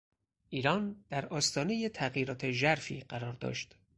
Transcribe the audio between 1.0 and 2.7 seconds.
در آستانهی تغییرات